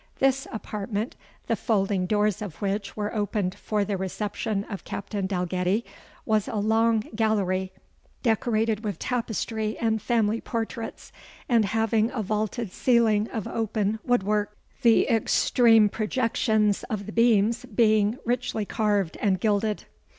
This 0.17 0.47
apartment, 0.51 1.15
the 1.45 1.55
folding 1.55 2.07
doors 2.07 2.41
of 2.41 2.59
which 2.59 2.97
were 2.97 3.13
opened 3.13 3.53
for 3.53 3.85
the 3.85 3.97
reception 3.97 4.63
of 4.63 4.83
Captain 4.83 5.27
Dalgetty, 5.27 5.85
was 6.25 6.47
a 6.47 6.55
long 6.55 7.01
gallery, 7.13 7.71
decorated 8.23 8.83
with 8.83 8.97
tapestry 8.97 9.77
and 9.77 10.01
family 10.01 10.41
portraits, 10.41 11.11
and 11.47 11.65
having 11.65 12.09
a 12.13 12.23
vaulted 12.23 12.71
ceiling 12.71 13.29
of 13.29 13.47
open 13.47 13.99
wood 14.03 14.23
work, 14.23 14.57
the 14.81 15.07
extreme 15.07 15.87
projections 15.87 16.81
of 16.85 17.05
the 17.05 17.11
beams 17.11 17.65
being 17.65 18.17
richly 18.25 18.65
carved 18.65 19.17
and 19.21 19.39
gilded. 19.39 19.83